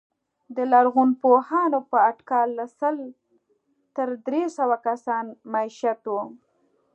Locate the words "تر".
3.95-4.09